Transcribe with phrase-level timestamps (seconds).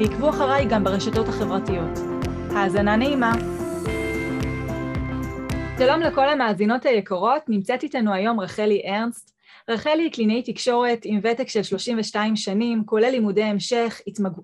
[0.00, 1.98] ועקבו אחריי גם ברשתות החברתיות.
[2.50, 3.32] האזנה נעימה.
[5.78, 9.34] שלום לכל המאזינות היקרות, נמצאת איתנו היום רחלי ארנסט.
[9.68, 14.00] רחלי היא קלינאית תקשורת עם ותק של 32 שנים, כולל לימודי המשך,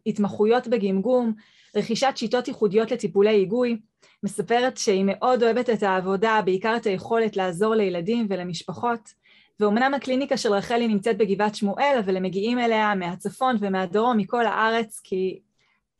[0.07, 1.33] התמחויות בגמגום,
[1.77, 3.77] רכישת שיטות ייחודיות לטיפולי היגוי.
[4.23, 9.23] מספרת שהיא מאוד אוהבת את העבודה, בעיקר את היכולת לעזור לילדים ולמשפחות.
[9.61, 15.01] ואומנם הקליניקה של רחלי נמצאת בגבעת שמואל, אבל הם מגיעים אליה מהצפון ומהדרום, מכל הארץ,
[15.05, 15.41] כי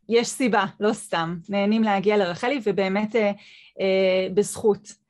[0.09, 1.37] יש סיבה, לא סתם.
[1.49, 3.33] נהנים להגיע לרחלי, ובאמת אה,
[3.81, 5.05] אה, בזכות.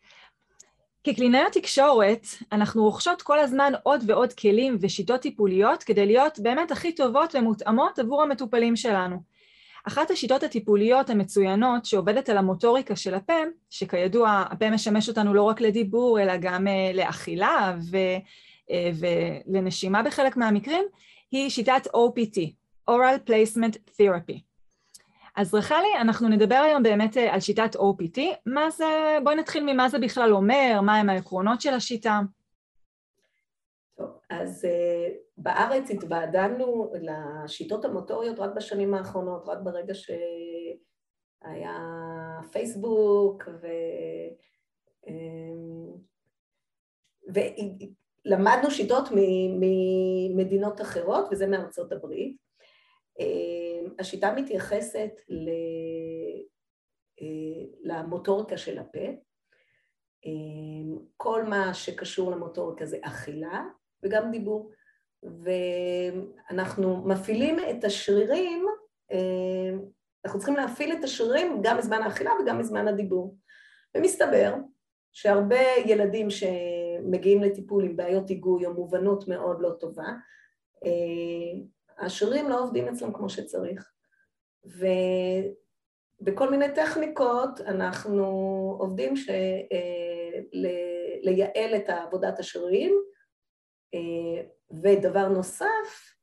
[1.04, 6.94] כקלינאיות תקשורת, אנחנו רוכשות כל הזמן עוד ועוד כלים ושיטות טיפוליות כדי להיות באמת הכי
[6.94, 9.33] טובות ומותאמות עבור המטופלים שלנו.
[9.84, 13.34] אחת השיטות הטיפוליות המצוינות שעובדת על המוטוריקה של הפה,
[13.70, 17.96] שכידוע הפה משמש אותנו לא רק לדיבור אלא גם אה, לאכילה ו,
[18.70, 20.84] אה, ולנשימה בחלק מהמקרים,
[21.30, 22.38] היא שיטת OPT,
[22.90, 24.38] Oral Placement Therapy.
[25.36, 28.20] אז רחלי, אנחנו נדבר היום באמת אה, על שיטת OPT.
[28.46, 32.20] מה זה, בואי נתחיל ממה זה בכלל אומר, מהם העקרונות של השיטה.
[34.40, 34.68] אז uh,
[35.36, 41.78] בארץ התוועדנו לשיטות המוטוריות רק בשנים האחרונות, רק ברגע שהיה
[42.52, 43.66] פייסבוק ו...
[45.06, 45.98] Um,
[47.26, 49.08] ולמדנו שיטות
[49.60, 52.36] ממדינות אחרות, וזה מארצות הברית.
[53.20, 55.48] Um, השיטה מתייחסת ל...
[57.20, 57.24] uh,
[57.82, 59.06] למוטוריקה של הפה.
[61.16, 63.64] כל מה שקשור למוטוריקה זה אכילה,
[64.04, 64.70] וגם דיבור.
[66.50, 68.66] ואנחנו מפעילים את השרירים,
[69.12, 69.70] אה,
[70.24, 73.36] אנחנו צריכים להפעיל את השרירים גם בזמן האכילה וגם בזמן הדיבור.
[73.96, 74.54] ומסתבר
[75.12, 80.08] שהרבה ילדים שמגיעים לטיפול עם בעיות היגוי או מובנות מאוד לא טובה,
[80.84, 81.60] אה,
[81.98, 83.90] השרירים לא עובדים אצלם כמו שצריך.
[86.20, 88.26] ובכל מיני טכניקות אנחנו
[88.78, 89.30] עובדים ש...
[89.30, 90.14] אה,
[91.22, 93.02] לייעל את עבודת השרירים
[94.82, 96.14] ודבר נוסף,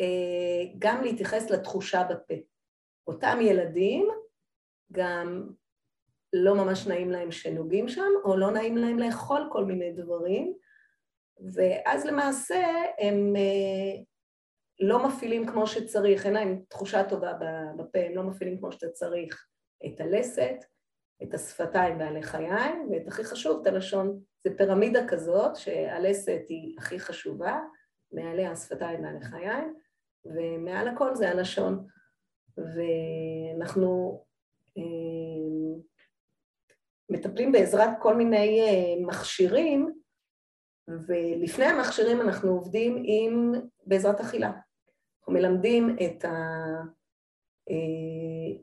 [0.00, 2.34] אה, גם להתייחס לתחושה בפה.
[3.06, 4.08] אותם ילדים
[4.92, 5.48] גם
[6.32, 10.54] לא ממש נעים להם שנוגעים שם, או לא נעים להם לאכול כל מיני דברים,
[11.52, 12.64] ואז למעשה
[12.98, 14.02] הם אה,
[14.80, 17.32] לא מפעילים כמו שצריך, אין להם תחושה טובה
[17.76, 19.46] בפה, הם לא מפעילים כמו שאתה צריך
[19.86, 20.56] את הלסת,
[21.22, 24.20] את השפתיים והלחיים, ואת הכי חשוב, את הלשון.
[24.46, 27.60] זה פירמידה כזאת שהלסת היא הכי חשובה,
[28.12, 29.74] מעליה השפתיים והלחיים,
[30.24, 31.86] ומעל הכל זה הלשון.
[32.58, 34.22] ואנחנו
[34.78, 35.80] אה,
[37.10, 39.92] מטפלים בעזרת כל מיני אה, מכשירים,
[40.88, 43.52] ולפני המכשירים אנחנו עובדים עם,
[43.86, 44.50] בעזרת אכילה.
[45.18, 46.34] אנחנו מלמדים את ה...
[47.70, 48.62] אה,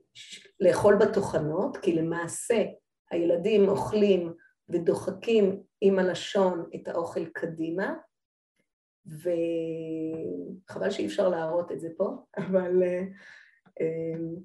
[0.60, 2.64] לאכול בטוחנות, כי למעשה
[3.12, 4.34] הילדים אוכלים
[4.70, 7.96] ודוחקים עם הלשון את האוכל קדימה,
[9.06, 13.04] וחבל שאי אפשר להראות את זה פה, אבל אה,
[13.80, 14.36] הם,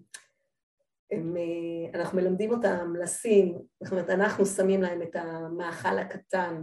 [1.11, 6.63] הם, אה, אנחנו מלמדים אותם לשים, זאת אומרת, אנחנו שמים להם את המאכל הקטן,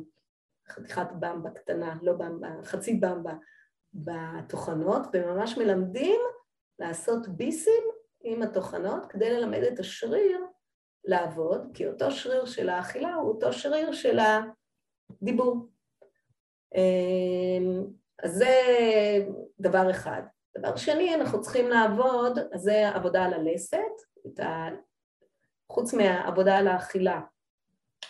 [0.67, 3.33] חתיכת במבה קטנה, לא במבה, חצי במבה,
[3.93, 6.22] בטוחנות, וממש מלמדים
[6.79, 7.83] לעשות ביסים
[8.23, 10.39] עם הטוחנות כדי ללמד את השריר
[11.05, 14.19] לעבוד, כי אותו שריר של האכילה הוא אותו שריר של
[15.21, 15.67] הדיבור.
[16.75, 17.83] אמ,
[18.23, 18.53] אז זה
[19.59, 20.21] דבר אחד.
[20.57, 23.79] דבר שני, אנחנו צריכים לעבוד, אז זה עבודה על הלסת,
[24.40, 24.46] ה...
[25.72, 27.22] חוץ מהעבודה על האכילה,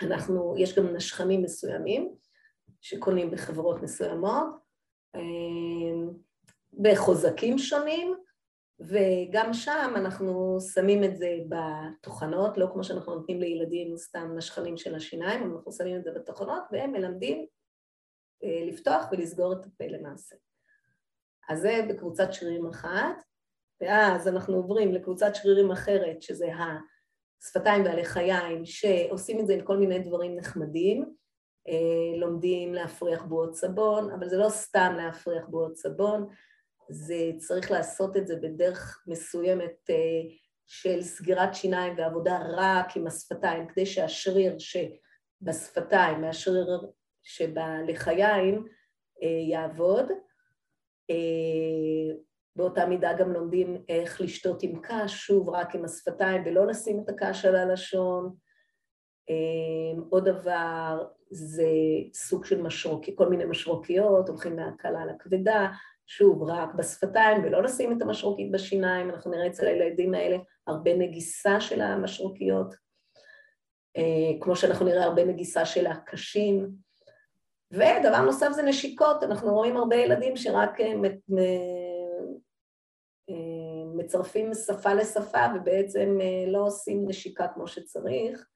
[0.02, 2.16] אנחנו, יש גם נשכנים מסוימים
[2.82, 4.48] שקונים בחברות מסוימות,
[5.16, 6.10] אמ,
[6.82, 8.16] בחוזקים שונים,
[8.80, 14.96] וגם שם אנחנו שמים את זה בתוכנות, לא כמו שאנחנו נותנים לילדים סתם נשכנים של
[14.96, 17.46] השיניים, אנחנו שמים את זה בתוכנות והם מלמדים
[18.44, 20.36] אה, לפתוח ולסגור את הפה למעשה.
[21.50, 23.24] אז זה בקבוצת שרירים אחת,
[23.82, 26.48] ואז אנחנו עוברים לקבוצת שרירים אחרת, שזה
[27.44, 31.16] השפתיים והלחיים, שעושים את זה עם כל מיני דברים נחמדים,
[31.68, 36.28] אה, לומדים להפריח בועות סבון, אבל זה לא סתם להפריח בועות סבון,
[36.90, 39.90] זה צריך לעשות את זה בדרך מסוימת
[40.68, 46.82] של סגירת שיניים ועבודה רק עם השפתיים, כדי שהשריר שבשפתיים מהשריר
[47.24, 48.66] שבלחיים
[49.50, 50.12] יעבוד.
[52.56, 57.10] באותה מידה גם לומדים איך לשתות עם קש, שוב רק עם השפתיים ולא לשים את
[57.10, 58.36] הקש על הלשון.
[60.10, 61.68] עוד דבר זה
[62.14, 65.68] סוג של משרוקי, כל מיני משרוקיות, הולכים מהקלה לכבדה,
[66.08, 70.38] שוב רק בשפתיים ולא לשים את המשרוקית בשיניים, אנחנו נראה אצל הילדים האלה
[70.68, 72.76] הרבה נגיסה של המשרוקיות,
[73.98, 76.70] אה, כמו שאנחנו נראה הרבה נגיסה של הקשים.
[77.72, 80.94] ודבר נוסף זה נשיקות, אנחנו רואים הרבה ילדים שרק אה,
[83.30, 86.18] אה, מצרפים שפה לשפה ובעצם
[86.48, 88.48] לא עושים נשיקה כמו שצריך,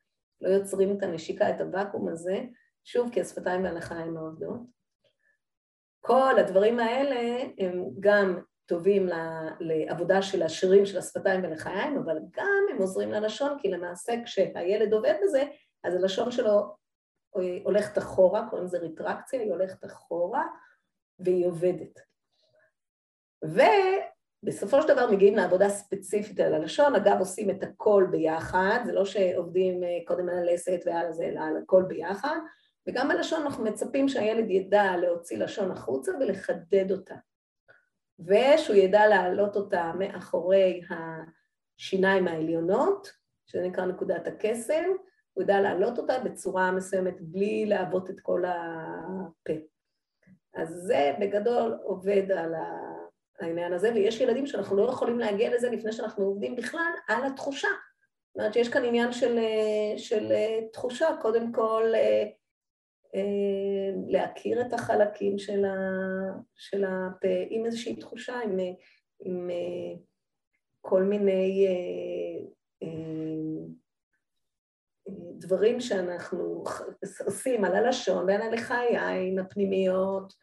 [0.42, 2.42] לא יוצרים את הנשיקה, את הוואקום הזה,
[2.84, 4.79] שוב כי השפתיים והלחיים לא עובדות.
[6.02, 9.10] כל הדברים האלה הם גם טובים
[9.60, 15.14] לעבודה של השירים של השפתיים ולחיים, אבל גם הם עוזרים ללשון, כי למעשה כשהילד עובד
[15.24, 15.44] בזה,
[15.84, 16.76] אז הלשון שלו
[17.64, 20.44] הולכת אחורה, קוראים לזה ריטרקציה, היא הולכת אחורה
[21.20, 22.00] והיא עובדת.
[23.46, 23.62] ו...
[24.44, 29.06] בסופו של דבר מגיעים לעבודה ספציפית על הלשון, אגב עושים את הכל ביחד, זה לא
[29.06, 32.38] שעובדים אה, קודם על הלסת ועל זה, אלא על הכל ביחד,
[32.90, 37.16] וגם בלשון אנחנו מצפים שהילד ידע להוציא לשון החוצה ולחדד אותה,
[38.20, 40.82] ושהוא ידע להעלות אותה מאחורי
[41.80, 43.12] השיניים העליונות,
[43.46, 44.84] שזה נקרא נקודת הקסם,
[45.34, 49.54] הוא ידע להעלות אותה בצורה מסוימת בלי להוות את כל הפה.
[50.54, 52.54] אז זה בגדול עובד על.
[53.42, 57.68] העניין הזה, ויש ילדים שאנחנו לא יכולים להגיע לזה לפני שאנחנו עובדים בכלל על התחושה.
[57.68, 62.24] זאת אומרת שיש כאן עניין של, אה, של אה, תחושה, קודם כל אה,
[64.08, 65.76] להכיר את החלקים של, ה,
[66.56, 68.58] של הפה עם איזושהי תחושה, עם,
[69.20, 69.50] עם
[70.82, 71.68] כל מיני
[75.40, 76.64] דברים שאנחנו
[77.26, 80.34] עושים על הלשון ועל הלחיים הפנימיות,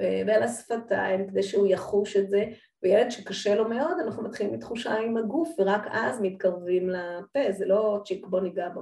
[0.00, 2.44] אה, ועל השפתיים, כדי שהוא יחוש את זה,
[2.82, 8.00] וילד שקשה לו מאוד, אנחנו מתחילים מתחושה עם הגוף, ורק אז מתקרבים לפה, זה לא
[8.04, 8.80] צ'יק בוא ניגע בו.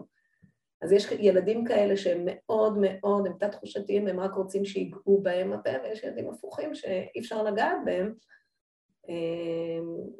[0.82, 5.70] אז יש ילדים כאלה שהם מאוד מאוד, הם תת-תחושתיים, הם רק רוצים שיגעו בהם הפה,
[5.82, 8.14] ויש ילדים הפוכים שאי אפשר לגעת בהם,
[9.08, 9.14] אה,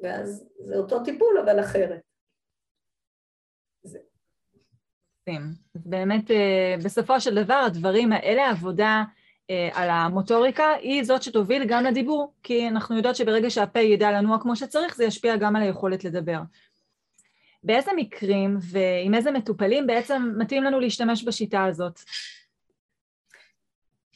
[0.02, 2.00] ואז זה אותו טיפול, אבל אחרת.
[3.84, 3.98] אז
[5.74, 9.04] באמת, אה, בסופו של דבר, הדברים האלה, עבודה
[9.50, 14.38] אה, על המוטוריקה, היא זאת שתוביל גם לדיבור, כי אנחנו יודעות שברגע שהפה ידע לנוע
[14.40, 16.38] כמו שצריך, זה ישפיע גם על היכולת לדבר.
[17.62, 22.00] באיזה מקרים ועם איזה מטופלים בעצם מתאים לנו להשתמש בשיטה הזאת?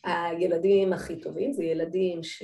[0.04, 2.42] הילדים הכי טובים זה ילדים ש...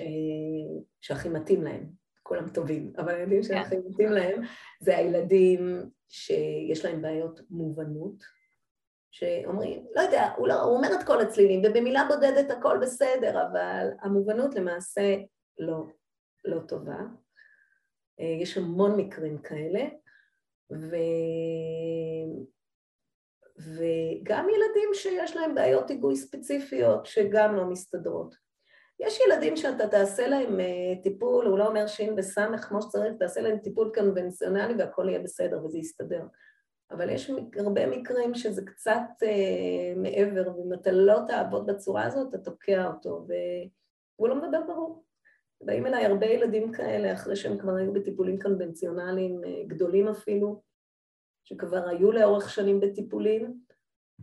[1.00, 1.86] שהכי מתאים להם,
[2.22, 3.80] כולם טובים, אבל הילדים שהכי כן.
[3.88, 4.42] מתאים להם
[4.80, 8.24] זה הילדים שיש להם בעיות מובנות,
[9.10, 13.88] שאומרים, לא יודע, הוא, לא, הוא אומר את כל הצלילים, ובמילה בודדת הכל בסדר, אבל
[14.00, 15.16] המובנות למעשה
[15.58, 15.86] לא,
[16.44, 16.98] לא טובה.
[18.20, 19.80] אה, יש המון מקרים כאלה,
[20.72, 20.96] ו...
[23.58, 28.34] וגם ילדים שיש להם בעיות היגוי ספציפיות שגם לא מסתדרות.
[29.00, 33.40] יש ילדים שאתה תעשה להם אה, טיפול, הוא לא אומר שין וסמך כמו שצריך, תעשה
[33.40, 36.22] להם טיפול קונבנציונלי והכל יהיה בסדר וזה יסתדר.
[36.90, 42.38] אבל יש הרבה מקרים שזה קצת אה, מעבר, ואם אתה לא תעבוד בצורה הזאת, אתה
[42.38, 45.04] תוקע אותו, והוא לא מדבר ברור.
[45.60, 50.62] באים אליי הרבה ילדים כאלה, אחרי שהם כבר היו בטיפולים קונבנציונליים אה, גדולים אפילו,
[51.44, 53.60] שכבר היו לאורך שנים בטיפולים,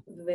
[0.07, 0.31] ו...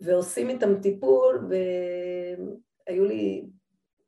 [0.00, 3.46] ועושים איתם טיפול, והיו לי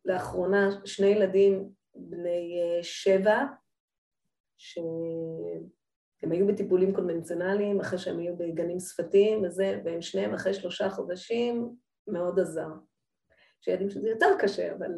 [0.04, 3.44] לאחרונה שני ילדים בני אה, שבע,
[4.58, 11.76] שהם היו בטיפולים קונבנציונליים אחרי שהם היו בגנים שפתיים וזה, והם שניהם אחרי שלושה חודשים
[12.06, 12.68] מאוד עזר.
[13.60, 14.92] שילדים שזה יותר קשה, אבל...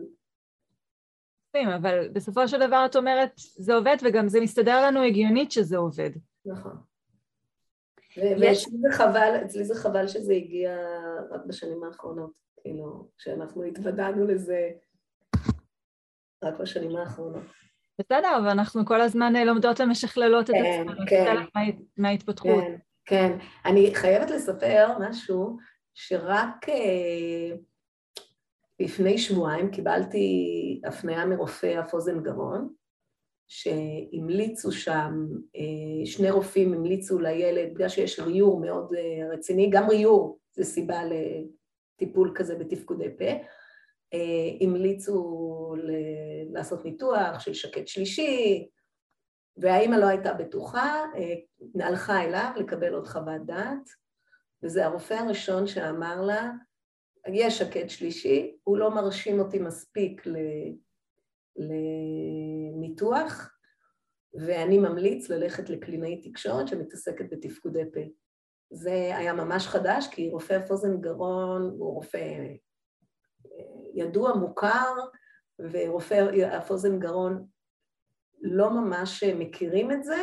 [1.76, 6.10] אבל בסופו של דבר את אומרת, זה עובד וגם זה מסתדר לנו הגיונית שזה עובד.
[6.46, 6.76] נכון.
[8.16, 10.76] ואצלי זה חבל, אצלי זה חבל שזה הגיע
[11.30, 14.70] רק בשנים האחרונות, כאילו, שאנחנו התוודענו לזה
[16.44, 17.42] רק בשנים האחרונות.
[17.98, 21.36] בסדר, אבל אנחנו כל הזמן אה, לומדות ומשכללות את כן, עצמנו, כן,
[21.96, 22.64] מההתפתחות.
[22.64, 23.38] כן, כן.
[23.64, 25.58] אני חייבת לספר משהו
[25.94, 27.56] שרק אה,
[28.80, 32.72] לפני שבועיים קיבלתי הפניה מרופא אף אוזן גרון,
[33.48, 35.26] שהמליצו שם,
[35.56, 38.92] אה, שני רופאים המליצו לילד, בגלל שיש ריור מאוד
[39.32, 43.24] רציני, גם ריור זה סיבה לטיפול כזה בתפקודי פה,
[44.60, 45.74] המליצו
[46.52, 48.68] לעשות ניתוח של שקט שלישי,
[49.56, 51.04] והאימא לא הייתה בטוחה,
[51.80, 53.88] הלכה אליו לקבל עוד חוות דעת,
[54.62, 56.50] וזה הרופא הראשון שאמר לה,
[57.28, 60.22] יש שקט שלישי, הוא לא מרשים אותי מספיק
[62.76, 63.50] לניתוח,
[64.34, 68.00] ואני ממליץ ללכת לקלינאי תקשורת שמתעסקת בתפקודי פה.
[68.70, 72.54] זה היה ממש חדש, כי רופא פוזן גרון הוא רופא אה,
[73.94, 74.94] ידוע, מוכר,
[75.58, 76.14] ורופא
[76.52, 77.46] הפוזן גרון
[78.42, 80.22] לא ממש מכירים את זה,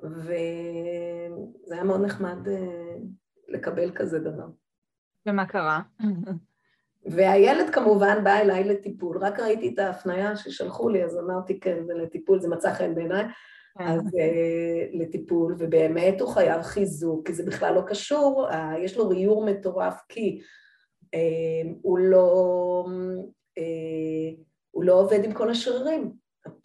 [0.00, 2.96] וזה היה מאוד נחמד אה,
[3.48, 4.46] לקבל כזה דבר.
[5.26, 5.80] ומה קרה?
[7.06, 11.94] והילד כמובן בא אליי לטיפול, רק ראיתי את ההפניה ששלחו לי, אז אמרתי כן, זה
[11.94, 13.24] לטיפול, זה מצא חן בעיניי,
[13.78, 13.84] כן.
[13.84, 19.08] אז uh, לטיפול, ובאמת הוא חייב חיזוק, כי זה בכלל לא קשור, uh, יש לו
[19.08, 20.40] ריור מטורף, כי
[21.04, 22.84] uh, הוא לא...
[24.70, 26.12] הוא לא עובד עם כל השרירים,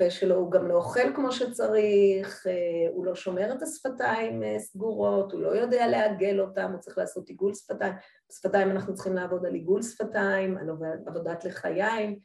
[0.02, 4.60] הפה שלו הוא גם לא אוכל כמו שצריך, אה, הוא לא שומר את השפתיים אה,
[4.60, 7.94] סגורות, הוא לא יודע לעגל אותם, הוא צריך לעשות עיגול שפתיים.
[8.30, 10.70] בשפתיים אנחנו צריכים לעבוד על עיגול שפתיים, על
[11.08, 12.20] עבודת לחיים,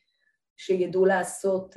[0.56, 1.74] שידעו לעשות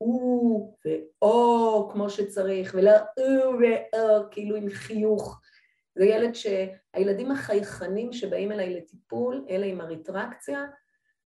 [0.00, 5.40] או אה, ואו כמו שצריך, ולא או ואו, כאילו עם חיוך.
[5.98, 10.64] זה ילד שהילדים החייכנים שבאים אליי לטיפול, אלה עם הריטרקציה,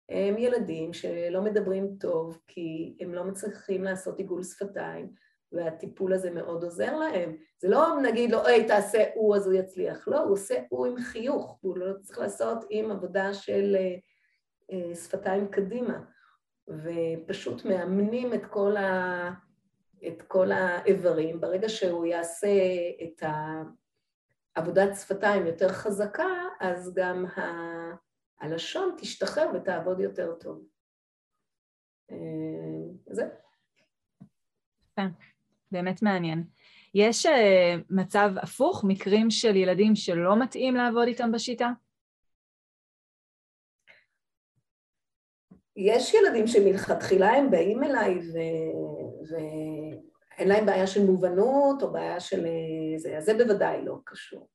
[0.09, 5.13] הם ילדים שלא מדברים טוב כי הם לא מצליחים לעשות עיגול שפתיים
[5.53, 7.37] והטיפול הזה מאוד עוזר להם.
[7.59, 10.09] זה לא נגיד לו, היי, תעשה הוא אז הוא יצליח.
[10.09, 13.97] לא, הוא עושה הוא עם חיוך, הוא לא צריך לעשות עם עבודה של אה,
[14.73, 16.01] אה, שפתיים קדימה.
[16.69, 19.31] ופשוט מאמנים את כל, ה,
[20.07, 21.41] את כל האיברים.
[21.41, 22.49] ברגע שהוא יעשה
[23.03, 23.23] את
[24.55, 26.29] עבודת שפתיים יותר חזקה,
[26.61, 28.06] אז גם ה...
[28.40, 30.66] הלשון תשתחרר ותעבוד יותר טוב.
[32.11, 32.16] אה,
[33.07, 33.28] זה.
[35.73, 36.45] באמת מעניין.
[36.95, 41.71] יש אה, מצב הפוך, מקרים של ילדים שלא מתאים לעבוד איתם בשיטה?
[45.76, 48.38] יש ילדים שמלכתחילה הם באים אליי ו...
[49.31, 54.49] ואין להם בעיה של מובנות או בעיה של אה, זה, אז זה בוודאי לא קשור.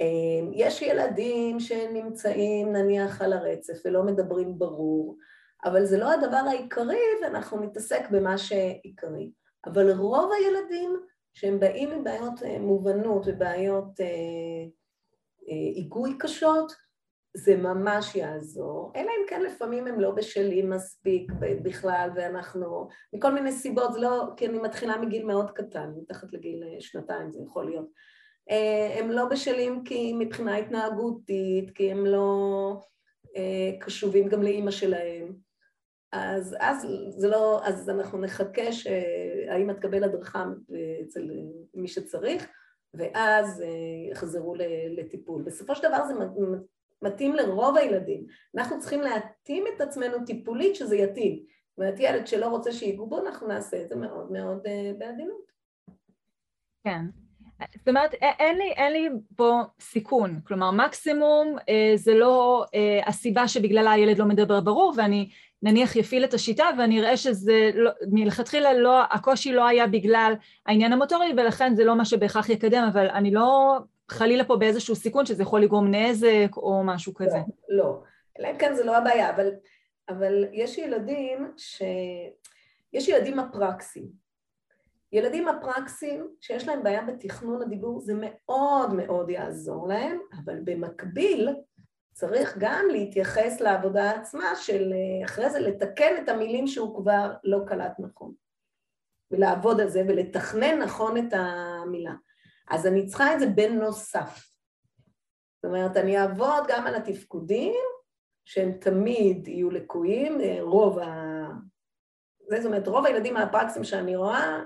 [0.00, 5.16] אמ, יש ילדים שנמצאים נניח על הרצף ולא מדברים ברור,
[5.64, 9.32] אבל זה לא הדבר העיקרי ואנחנו נתעסק במה שעיקרי.
[9.66, 10.96] אבל רוב הילדים
[11.34, 14.06] שהם באים עם בעיות אה, מובנות ובעיות אה,
[15.48, 16.72] אה, היגוי קשות,
[17.36, 21.32] זה ממש יעזור, אלא אם כן לפעמים הם לא בשלים מספיק
[21.62, 26.62] בכלל ואנחנו, מכל מיני סיבות, זה לא, כי אני מתחילה מגיל מאוד קטן, מתחת לגיל
[26.80, 27.86] שנתיים זה יכול להיות.
[28.50, 32.80] אה, הם לא בשלים כי מבחינה התנהגותית, כי הם לא
[33.36, 35.36] אה, קשובים גם לאימא שלהם.
[36.12, 36.86] אז, אז
[37.16, 40.44] זה לא, אז אנחנו נחכה שהאימא תקבל הדרכה
[41.02, 41.30] אצל
[41.74, 42.48] מי שצריך,
[42.94, 44.54] ואז אה, יחזרו
[44.96, 45.42] לטיפול.
[45.42, 46.14] בסופו של דבר זה
[47.02, 48.26] מתאים לרוב הילדים.
[48.56, 51.44] אנחנו צריכים להתאים את עצמנו טיפולית שזה יתאים.
[51.70, 54.62] זאת אומרת, ילד שלא רוצה שיגעו בו, אנחנו נעשה את זה מאוד מאוד
[54.98, 55.52] בעדינות.
[56.84, 57.00] כן,
[57.76, 63.48] זאת אומרת, אין לי, אין לי פה סיכון, כלומר מקסימום אה, זה לא אה, הסיבה
[63.48, 65.30] שבגללה הילד לא מדבר ברור ואני
[65.62, 70.34] נניח יפעיל את השיטה ואני אראה שזה לא, מלכתחילה לא, הקושי לא היה בגלל
[70.66, 73.78] העניין המוטורי ולכן זה לא מה שבהכרח יקדם, אבל אני לא
[74.10, 77.38] חלילה פה באיזשהו סיכון שזה יכול לגרום נזק או משהו כזה.
[77.68, 78.02] לא, לא,
[78.40, 79.50] אלא אם כן זה לא הבעיה, אבל,
[80.08, 81.82] אבל יש ילדים ש...
[82.92, 84.23] יש ילדים אפרקסים
[85.14, 91.48] ילדים אפרקסים שיש להם בעיה בתכנון הדיבור זה מאוד מאוד יעזור להם, אבל במקביל
[92.12, 94.92] צריך גם להתייחס לעבודה עצמה של
[95.24, 98.32] אחרי זה לתקן את המילים שהוא כבר לא קלט נכון
[99.30, 102.14] ולעבוד על זה ולתכנן נכון את המילה.
[102.70, 104.54] אז אני צריכה את זה בנוסף.
[105.56, 107.74] זאת אומרת, אני אעבוד גם על התפקודים
[108.44, 111.23] שהם תמיד יהיו לקויים, רוב ה...
[112.48, 114.62] זה, זאת אומרת, רוב הילדים האפרקסים שאני רואה,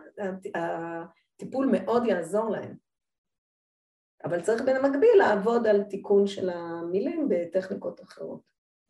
[0.55, 2.75] הטיפול מאוד יעזור להם.
[4.25, 8.41] אבל צריך במקביל לעבוד על תיקון של המילים בטכניקות אחרות.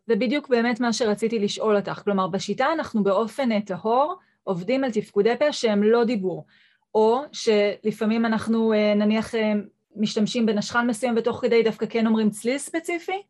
[0.07, 2.01] זה בדיוק באמת מה שרציתי לשאול אותך.
[2.05, 4.15] כלומר, בשיטה אנחנו באופן טהור
[4.45, 6.47] עובדים על תפקודי פה שהם לא דיבור,
[6.95, 9.53] או שלפעמים אנחנו אה, נניח אה,
[9.97, 13.23] משתמשים בנשכן מסוים ותוך כדי דווקא כן אומרים צליל ספציפי?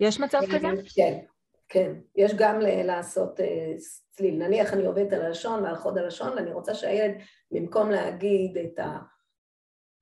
[0.00, 0.68] יש מצב כזה?
[0.94, 1.18] כן,
[1.68, 1.92] כן.
[2.16, 3.74] יש גם לעשות אה,
[4.10, 4.34] צליל.
[4.46, 7.14] נניח אני עובדת על הלשון ועל חוד הלשון ואני רוצה שהילד
[7.50, 8.98] במקום להגיד את ה...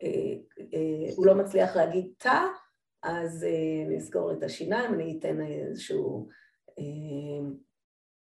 [0.03, 2.41] אה, אה, הוא לא מצליח להגיד תא,
[3.03, 3.47] אז
[3.89, 6.29] נסגור את השיניים, אני אתן איזשהו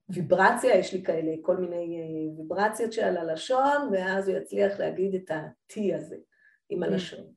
[0.10, 2.02] ויברציה, יש לי כאלה כל מיני
[2.38, 6.16] ויברציות שעל הלשון, ואז הוא יצליח להגיד את ה-T הזה
[6.70, 7.34] עם הלשון.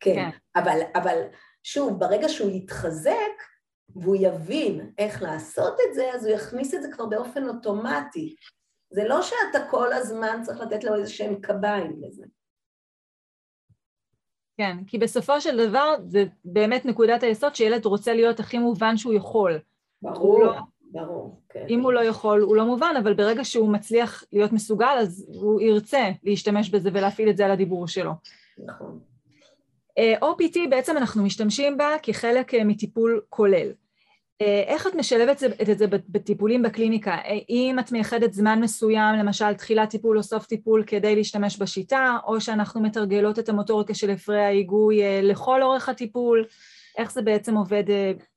[0.00, 0.60] כן, כן.
[0.60, 1.22] אבל, אבל
[1.62, 3.42] שוב, ברגע שהוא יתחזק
[3.96, 8.36] והוא יבין איך לעשות את זה, אז הוא יכניס את זה כבר באופן אוטומטי.
[8.90, 12.24] זה לא שאתה כל הזמן צריך לתת לו איזה שהם קביים לזה.
[14.56, 19.14] כן, כי בסופו של דבר זה באמת נקודת היסוד שילד רוצה להיות הכי מובן שהוא
[19.14, 19.58] יכול.
[20.02, 21.66] ברור, לא, ברור, כן.
[21.68, 25.60] אם הוא לא יכול, הוא לא מובן, אבל ברגע שהוא מצליח להיות מסוגל, אז הוא
[25.60, 28.12] ירצה להשתמש בזה ולהפעיל את זה על הדיבור שלו.
[28.58, 29.00] נכון.
[29.98, 33.72] אה, OPT בעצם אנחנו משתמשים בה כחלק אה, מטיפול כולל.
[34.40, 37.16] אה, איך את משלבת את זה בטיפולים בקליניקה?
[37.48, 42.40] אם את מייחדת זמן מסוים, למשל תחילת טיפול או סוף טיפול כדי להשתמש בשיטה, או
[42.40, 46.44] שאנחנו מתרגלות את המוטוריקה של הפרעי ההיגוי לכל אורך הטיפול,
[46.98, 47.84] איך זה בעצם עובד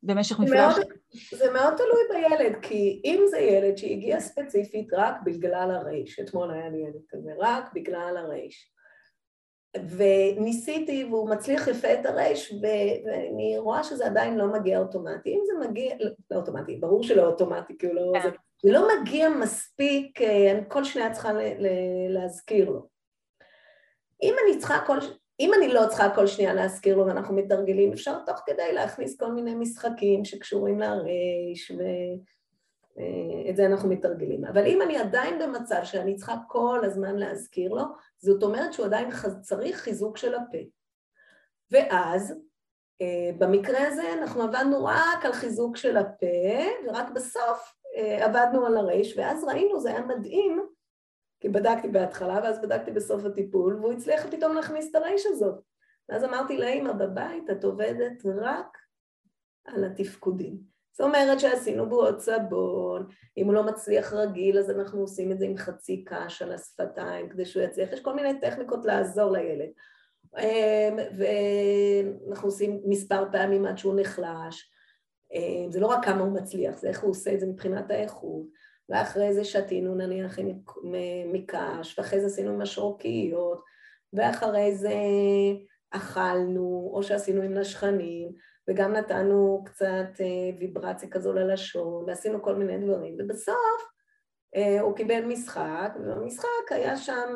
[0.03, 0.69] במשך מפלגה?
[1.31, 6.69] זה מאוד תלוי בילד, כי אם זה ילד שהגיע ספציפית רק בגלל הרייש, אתמול היה
[6.69, 8.71] לי ילד כזה, רק בגלל הרייש,
[9.77, 15.29] וניסיתי והוא מצליח יפה את הרייש ואני רואה שזה עדיין לא מגיע אוטומטי.
[15.29, 15.95] אם זה מגיע,
[16.31, 18.13] לא אוטומטי, ברור שלא אוטומטי, כי הוא לא...
[18.23, 18.29] זה,
[18.63, 21.31] זה לא מגיע מספיק, אה, אני כל שניה צריכה
[22.09, 22.87] להזכיר לו.
[24.23, 24.97] אם אני צריכה כל...
[25.39, 29.31] אם אני לא צריכה כל שנייה להזכיר לו ואנחנו מתרגלים, אפשר תוך כדי להכניס כל
[29.31, 31.83] מיני משחקים שקשורים לרייש ו...
[32.97, 34.45] אה, את זה אנחנו מתרגלים.
[34.45, 37.83] אבל אם אני עדיין במצב שאני צריכה כל הזמן להזכיר לו,
[38.17, 39.09] זאת אומרת שהוא עדיין
[39.41, 40.57] צריך חיזוק של הפה.
[41.71, 42.33] ואז
[43.01, 46.25] אה, במקרה הזה אנחנו עבדנו רק על חיזוק של הפה,
[46.87, 50.67] ורק בסוף אה, עבדנו על הרייש, ואז ראינו, זה היה מדהים,
[51.39, 55.61] כי בדקתי בהתחלה ואז בדקתי בסוף הטיפול, והוא הצליח פתאום להכניס את הרייש הזאת.
[56.09, 58.77] ואז אמרתי לאמא, בבית את עובדת רק
[59.65, 60.72] על התפקודים.
[60.93, 63.07] זאת אומרת שעשינו בועות סבון,
[63.37, 67.29] אם הוא לא מצליח רגיל אז אנחנו עושים את זה עם חצי קש על השפתיים
[67.29, 69.69] כדי שהוא יצליח, יש כל מיני טכניקות לעזור לילד.
[70.39, 74.71] אמ, ואנחנו עושים מספר פעמים עד שהוא נחלש,
[75.33, 78.45] אמ, זה לא רק כמה הוא מצליח, זה איך הוא עושה את זה מבחינת האיכות.
[78.89, 80.39] ואחרי זה שתינו נניח
[81.25, 83.63] מקש ואחרי זה עשינו משרוקיות
[84.13, 84.93] ואחרי זה
[85.91, 88.31] אכלנו או שעשינו עם נשכנים
[88.69, 93.91] וגם נתנו קצת אה, ויברציה כזו ללשון, ועשינו כל מיני דברים, ובסוף
[94.55, 97.35] אה, הוא קיבל משחק, ובמשחק היה שם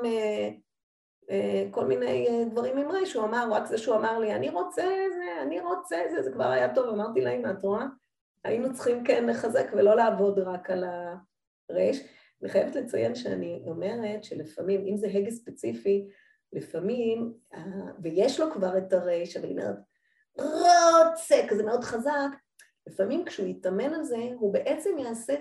[1.29, 4.85] אה, כל מיני דברים עם רייש, הוא אמר, רק זה שהוא אמר לי, אני רוצה
[5.15, 7.85] זה, אני רוצה זה, זה כבר היה טוב, אמרתי לה, אמא, את רואה?
[8.43, 10.83] היינו צריכים כן לחזק ולא לעבוד רק על
[11.69, 12.03] הרייש.
[12.41, 16.07] אני חייבת לציין שאני אומרת שלפעמים, אם זה הגה ספציפי,
[16.53, 17.33] לפעמים,
[18.03, 19.75] ויש לו כבר את הרייש, אבל היא אומרת,
[20.39, 22.29] רוצה, כזה מאוד חזק,
[22.87, 25.33] לפעמים כשהוא יתאמן על זה, הוא בעצם יעשה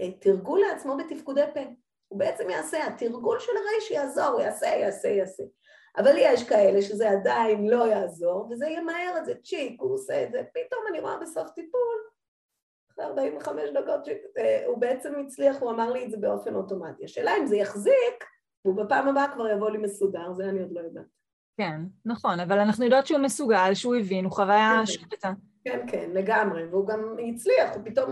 [0.00, 1.60] אה, תרגול לעצמו בתפקודי פה.
[2.08, 5.42] הוא בעצם יעשה, התרגול של הרייש יעזור, הוא יעשה, יעשה, יעשה.
[5.98, 10.32] אבל יש כאלה שזה עדיין לא יעזור, וזה ימהר את זה, צ'יק, הוא עושה את
[10.32, 12.02] זה, פתאום אני רואה בסוף טיפול,
[12.92, 17.04] אחרי 45 דקות, אה, הוא בעצם הצליח, הוא אמר לי את זה באופן אוטומטי.
[17.04, 18.24] השאלה אם זה יחזיק,
[18.64, 21.21] והוא בפעם הבאה כבר יבוא לי מסודר, זה אני עוד לא יודעת.
[21.62, 25.32] כן, נכון, אבל אנחנו יודעות שהוא מסוגל, שהוא הבין, הוא חוויה כן, שקטה.
[25.64, 28.10] כן, כן, לגמרי, והוא גם הצליח, הוא פתאום,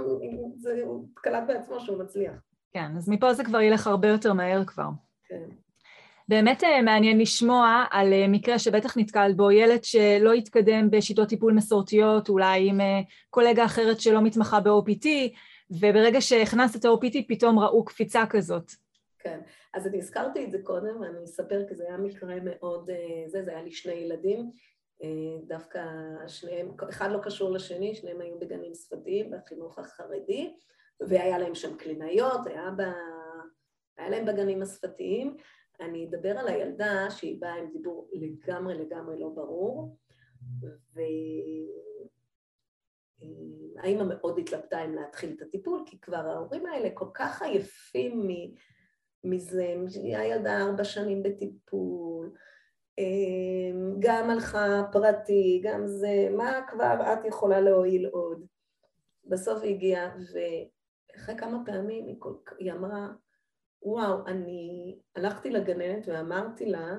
[0.59, 2.33] זה, הוא קלט בעצמו שהוא מצליח.
[2.73, 4.89] כן, אז מפה זה כבר ילך הרבה יותר מהר כבר.
[5.29, 5.45] כן.
[6.29, 11.53] באמת אה, מעניין לשמוע על אה, מקרה שבטח נתקל בו, ילד שלא התקדם בשיטות טיפול
[11.53, 15.07] מסורתיות, אולי עם אה, קולגה אחרת שלא מתמחה ב-OPT,
[15.71, 18.73] וברגע שהכנסת את ה-OPT פתאום ראו קפיצה כזאת.
[19.23, 19.41] כן,
[19.75, 23.43] אז אני הזכרתי את זה קודם, ואני אספר כי זה היה מקרה מאוד, אה, זה,
[23.43, 24.51] זה היה לי שני ילדים,
[25.03, 25.09] אה,
[25.47, 25.83] דווקא
[26.27, 30.55] שניהם, אחד לא קשור לשני, שניהם היו בגנים שפתיים בחינוך החרדי,
[31.01, 32.81] והיה להם שם קלינאיות, היה, ב...
[33.99, 35.37] היה להם בגנים השפתיים.
[35.81, 39.97] אני אדבר על הילדה שהיא באה עם דיבור לגמרי לגמרי לא ברור,
[43.77, 48.27] והאימא מאוד התלבטה אם להתחיל את הטיפול, כי כבר ההורים האלה כל כך עייפים
[49.25, 52.33] מזה, הילדה ארבע שנים בטיפול,
[52.99, 58.47] אמ, גם הלכה פרטי, גם זה, מה כבר את יכולה להועיל עוד?
[59.25, 62.35] בסוף היא הגיעה, ואחרי כמה פעמים היא, כל...
[62.59, 63.09] היא אמרה,
[63.83, 66.97] וואו, אני הלכתי לגננת ואמרתי לה,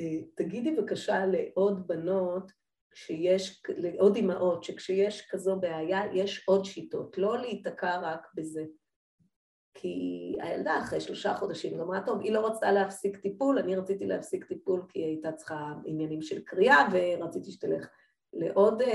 [0.00, 2.52] אה, תגידי בבקשה לעוד בנות,
[2.90, 8.64] כשיש, לעוד אימהות, שכשיש כזו בעיה, יש עוד שיטות, לא להיתקע רק בזה.
[9.80, 14.44] כי הילדה אחרי שלושה חודשים אמרה, טוב, היא לא רצתה להפסיק טיפול, אני רציתי להפסיק
[14.44, 17.88] טיפול כי היא הייתה צריכה עניינים של קריאה ורציתי שתלך
[18.32, 18.86] לעוד uh,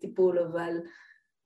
[0.00, 0.76] טיפול, אבל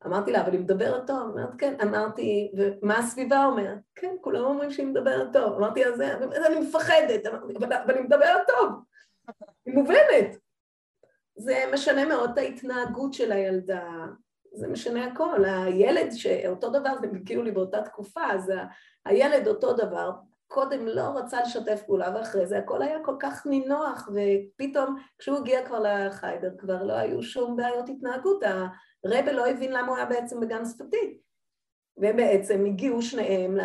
[0.06, 1.37] אמרתי לה, אבל היא מדברת טוב.
[1.37, 1.74] אמרת, כן.
[1.82, 3.78] אמרתי, ומה הסביבה אומרת?
[3.94, 5.52] כן, כולם אומרים שהיא מדברת טוב.
[5.52, 6.00] אמרתי, אז
[6.46, 8.72] אני מפחדת, אבל, אבל היא מדברת טוב.
[9.66, 10.37] היא מובנת.
[11.37, 14.06] זה משנה מאוד את ההתנהגות של הילדה,
[14.57, 15.45] זה משנה הכל.
[15.45, 18.53] הילד, שאותו דבר, זה כאילו לי באותה תקופה, אז
[19.05, 20.11] הילד אותו דבר,
[20.49, 25.66] קודם לא רצה לשתף פעולה, ואחרי זה הכל היה כל כך נינוח, ופתאום כשהוא הגיע
[25.66, 28.42] כבר לחיידר כבר לא היו שום בעיות התנהגות,
[29.05, 31.19] הרבה לא הבין למה הוא היה בעצם בגן שפתי.
[31.97, 33.61] והם בעצם הגיעו שניהם ל...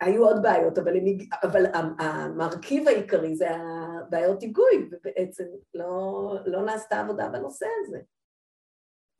[0.00, 1.04] היו עוד בעיות, אבל, הם...
[1.42, 1.66] אבל
[1.98, 7.98] המרכיב העיקרי זה הבעיות היגוי, ובעצם לא, לא נעשתה עבודה בנושא הזה.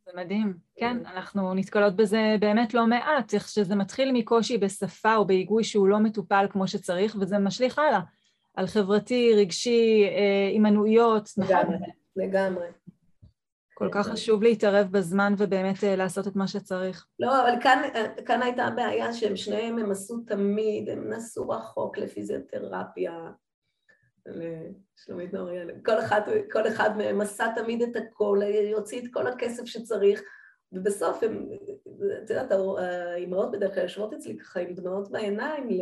[0.06, 5.26] זה מדהים, כן, אנחנו נתקלות בזה באמת לא מעט, איך שזה מתחיל מקושי בשפה או
[5.26, 8.00] בהיגוי שהוא לא מטופל כמו שצריך, וזה משליך הלאה,
[8.54, 10.08] על חברתי, רגשי,
[10.52, 11.78] הימנעויות, נכון?
[12.16, 12.66] לגמרי.
[13.74, 17.06] כל כך חשוב להתערב בזמן ובאמת לעשות את מה שצריך.
[17.18, 17.82] לא, אבל כאן,
[18.26, 23.12] כאן הייתה הבעיה שהם שניהם הם עשו תמיד, הם נסעו רחוק לפיזיותרפיה,
[24.26, 26.20] לשלומית נוריאל, כל אחד,
[26.52, 28.38] כל אחד מהם עשה תמיד את הכל,
[28.70, 30.22] יוציא את כל הכסף שצריך,
[30.72, 31.48] ובסוף הם,
[32.24, 35.80] את יודעת, האימהות בדרך כלל יושבות אצלי ככה עם דמעות בעיניים ל...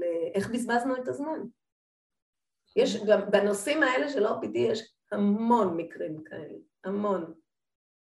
[0.00, 1.40] לאיך בזבזנו את הזמן.
[2.76, 2.96] יש,
[3.30, 7.34] בנושאים האלה של OPD יש המון מקרים כאלה, המון,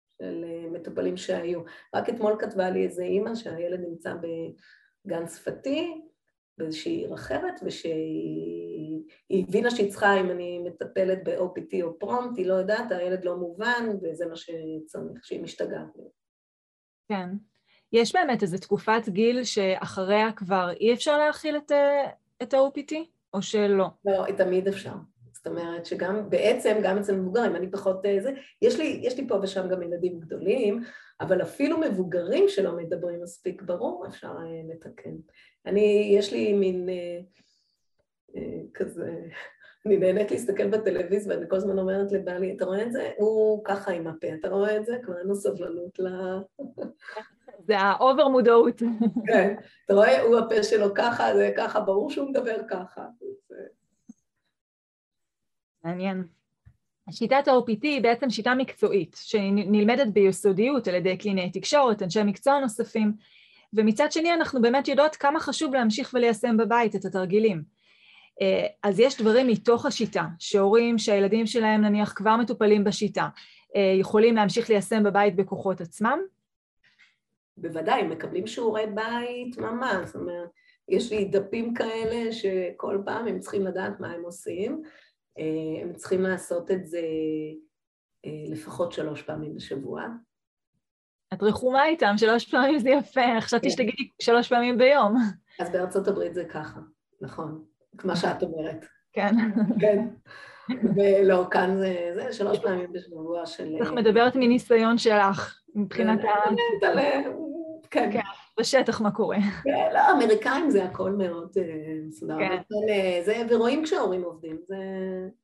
[0.10, 1.62] של מטופלים שהיו.
[1.96, 6.09] רק אתמול כתבה לי איזה אימא שהילד נמצא בגן שפתי,
[6.60, 12.54] באיזושהי עיר אחרת, ושהיא הבינה שהיא צריכה, אם אני מטפלת ב-OPT או פרומט, היא לא
[12.54, 15.98] יודעת, הילד לא מובן, וזה מה שצריך, שהיא משתגעת.
[17.10, 17.30] כן.
[17.94, 21.72] יש באמת איזו תקופת גיל שאחריה כבר אי אפשר להכיל את,
[22.44, 22.96] את ה-OPT,
[23.34, 23.88] או שלא?
[24.06, 24.94] לא, תמיד אפשר.
[25.50, 28.32] אומרת שגם, בעצם, גם אצל מבוגרים, אני פחות אה, זה,
[28.62, 30.84] יש לי, יש לי פה ושם גם ילדים גדולים,
[31.22, 35.16] אבל אפילו מבוגרים שלא מדברים מספיק ברור, אפשר אה, לתקן.
[35.66, 37.20] אני, יש לי מין אה,
[38.36, 39.20] אה, כזה,
[39.86, 43.12] אני נהנית להסתכל בטלוויזיה ואני כל הזמן אומרת לבעלי, אתה רואה את זה?
[43.18, 44.98] הוא ככה עם הפה, אתה רואה את זה?
[45.04, 46.08] כבר אין לו סבלנות ל...
[47.68, 48.82] זה האובר מודעות.
[49.28, 53.06] כן, אתה רואה, הוא הפה שלו ככה, זה ככה, ברור שהוא מדבר ככה.
[55.84, 56.24] מעניין.
[57.12, 63.14] שיטת ה-OPT היא בעצם שיטה מקצועית, שנלמדת ביסודיות על ידי קלינאי תקשורת, אנשי מקצוע נוספים,
[63.74, 67.64] ומצד שני אנחנו באמת יודעות כמה חשוב להמשיך וליישם בבית את התרגילים.
[68.42, 73.28] אה, אז יש דברים מתוך השיטה, שהורים שהילדים שלהם נניח כבר מטופלים בשיטה,
[73.76, 76.20] אה, יכולים להמשיך ליישם בבית בכוחות עצמם?
[77.58, 80.50] בוודאי, מקבלים שיעורי בית ממש, זאת אומרת,
[80.90, 84.82] יש לי דפים כאלה שכל פעם הם צריכים לדעת מה הם עושים,
[85.82, 87.02] הם צריכים לעשות את זה
[88.26, 90.04] לפחות שלוש פעמים בשבוע,
[91.34, 93.70] את רחומה איתם, שלוש פעמים זה יפה, חשבתי כן.
[93.70, 95.16] שתגידי שלוש פעמים ביום.
[95.60, 96.80] אז בארצות הברית זה ככה,
[97.22, 97.64] נכון,
[97.98, 98.86] כמו שאת אומרת.
[99.14, 99.36] כן.
[99.80, 100.08] כן.
[100.96, 103.76] ולא, כאן זה, זה שלוש פעמים בשבוע של...
[103.82, 106.50] איך מדברת מניסיון שלך, מבחינת ה...
[107.92, 108.10] כן.
[108.60, 109.38] בשטח מה קורה.
[109.64, 112.38] כן, לא, אמריקאים זה הכל מאוד אה, מסודר.
[112.38, 112.62] כן.
[113.26, 114.78] זה, ורואים כשההורים עובדים, זה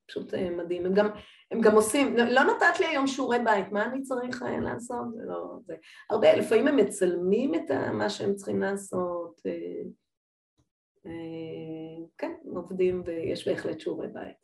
[0.07, 0.85] פשוט אה, מדהים.
[0.85, 1.07] הם גם,
[1.51, 5.13] הם גם עושים, לא נתת לי היום שיעורי בית, מה אני צריך אה, לעשות?
[5.15, 5.59] זה לא...
[5.65, 5.75] זה.
[6.09, 9.41] הרבה, לפעמים הם מצלמים את מה שהם צריכים לעשות.
[12.17, 14.35] כן, עובדים ויש בהחלט שיעורי בית.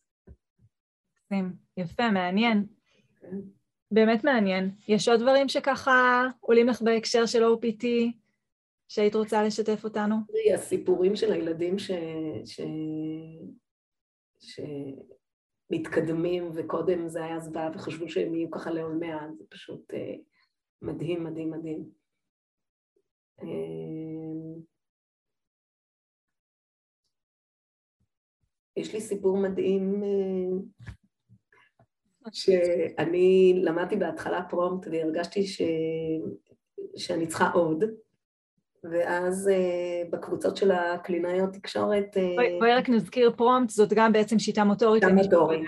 [1.77, 2.65] יפה, מעניין.
[3.21, 3.37] כן.
[3.91, 4.71] באמת מעניין.
[4.87, 7.85] יש עוד דברים שככה עולים לך בהקשר של OPT
[8.91, 10.15] שהיית רוצה לשתף אותנו?
[10.27, 11.91] תראי, הסיפורים של הילדים ש...
[12.45, 12.61] ש...
[15.71, 20.15] שמתקדמים, וקודם זה היה זוועה וחשבו שהם יהיו ככה לעולמי עד, זה פשוט אה,
[20.81, 21.89] מדהים, מדהים, מדהים.
[23.41, 23.47] אה,
[28.77, 30.57] יש לי סיפור מדהים אה,
[32.31, 35.61] שאני למדתי בהתחלה PROMPT והרגשתי ש...
[36.95, 37.83] שאני צריכה עוד,
[38.83, 42.17] ואז אה, בקבוצות של הקלינאיות תקשורת...
[42.17, 45.03] אה, בואי, רק נזכיר PROMPT, זאת גם בעצם שיטה מוטורית.
[45.03, 45.61] שיטה מוטורית,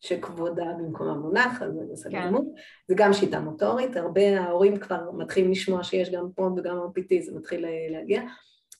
[0.00, 2.26] שכבודה במקום המונח, אז זה בסדר כן.
[2.26, 2.54] גמור.
[2.88, 7.32] זה גם שיטה מוטורית, הרבה ההורים כבר מתחילים לשמוע שיש גם PROMPT וגם OPT, זה
[7.34, 8.22] מתחיל להגיע.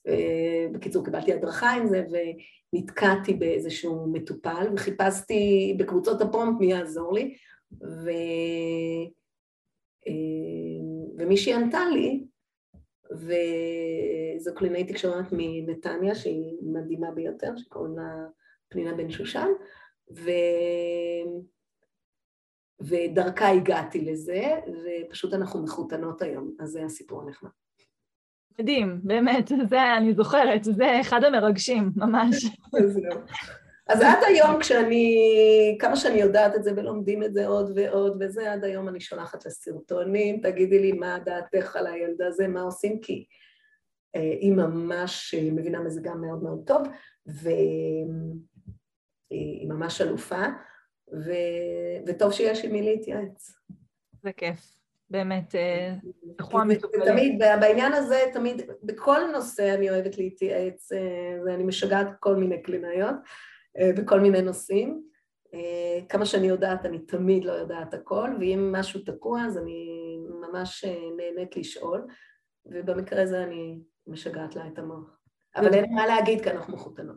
[0.09, 2.05] Uh, בקיצור, קיבלתי הדרכה עם זה,
[2.73, 7.35] ונתקעתי באיזשהו מטופל, וחיפשתי בקבוצות הפרומפט מי יעזור לי,
[7.83, 8.11] ו...
[11.19, 12.25] ומישהי ענתה לי,
[13.13, 18.27] וזו קלינאית תקשורת מנתניה, שהיא מדהימה ביותר, שקוראים לה
[18.69, 19.49] פנינה בן שושן,
[20.17, 20.31] ו...
[22.81, 27.51] ודרכה הגעתי לזה, ופשוט אנחנו מחותנות היום, אז זה הסיפור הנחמד.
[28.59, 32.45] מדהים, באמת, זה אני זוכרת, זה אחד המרגשים, ממש.
[33.87, 38.53] אז עד היום כשאני, כמה שאני יודעת את זה ולומדים את זה עוד ועוד וזה,
[38.53, 43.25] עד היום אני שולחת לסרטונים, תגידי לי מה דעתך על הילדה הזה, מה עושים, כי
[44.17, 46.83] אה, היא ממש מבינה מזגה מאוד מאוד טוב,
[47.27, 48.07] והיא
[49.69, 50.45] ממש אלופה,
[51.13, 51.33] ו...
[52.07, 53.53] וטוב שיש עם מי להתייעץ.
[54.23, 54.75] זה כיף.
[55.11, 55.55] באמת,
[56.37, 57.05] תלכו אה, המטופלים.
[57.05, 63.15] תמיד, בעניין הזה, תמיד, בכל נושא אני אוהבת להתייעץ, אה, ואני משגעת כל מיני קלינאיות,
[63.15, 63.21] אה,
[63.79, 65.03] בכל מיני נושאים.
[66.09, 70.85] כמה שאני יודעת, אני תמיד לא יודעת הכל, ואם משהו תקוע, אז אני ממש
[71.17, 72.07] נהנית לשאול,
[72.67, 75.19] ובמקרה הזה אני משגעת לה את המוח.
[75.57, 77.17] אבל אין מה להגיד, כי אנחנו מחותנות.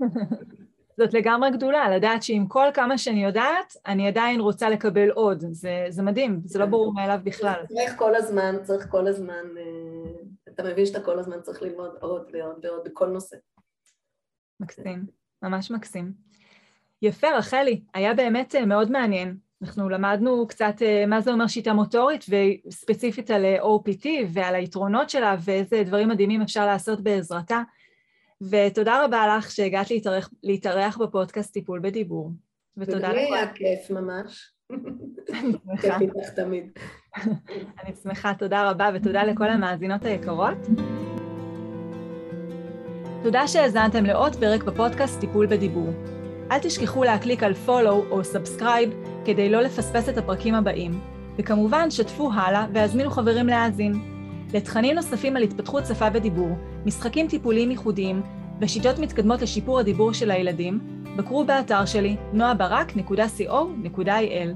[0.98, 5.44] זאת לגמרי גדולה, לדעת שעם כל כמה שאני יודעת, אני עדיין רוצה לקבל עוד.
[5.50, 7.64] זה, זה מדהים, זה לא ברור מאליו בכלל.
[7.68, 10.12] צריך כל הזמן, צריך כל הזמן, אה,
[10.48, 13.36] אתה מבין שאתה כל הזמן צריך ללמוד עוד ועוד ועוד בכל נושא.
[14.60, 15.06] מקסים,
[15.44, 16.12] ממש מקסים.
[17.02, 19.36] יפה, רחלי, היה באמת אה, מאוד מעניין.
[19.62, 22.24] אנחנו למדנו קצת אה, מה זה אומר שיטה מוטורית,
[22.68, 27.62] וספציפית על OPT ועל היתרונות שלה ואיזה דברים מדהימים אפשר לעשות בעזרתה.
[28.50, 32.30] ותודה רבה לך שהגעת להתארח, להתארח בפודקאסט טיפול בדיבור.
[32.76, 33.08] ותודה.
[33.08, 34.52] וגם היה כיף ממש.
[35.30, 35.96] אני שמחה.
[37.82, 40.58] אני שמחה, תודה רבה, ותודה לכל המאזינות היקרות.
[43.24, 45.88] תודה שהאזנתם לעוד פרק בפודקאסט טיפול בדיבור.
[46.50, 48.90] אל תשכחו להקליק על follow או subscribe
[49.24, 51.00] כדי לא לפספס את הפרקים הבאים,
[51.38, 53.92] וכמובן שתפו הלאה והזמינו חברים להאזין.
[54.54, 56.56] לתכנים נוספים על התפתחות שפה ודיבור,
[56.86, 58.22] משחקים טיפוליים ייחודיים
[58.60, 60.78] ושיטות מתקדמות לשיפור הדיבור של הילדים,
[61.16, 64.48] בקרו באתר שלי noabarak.co.il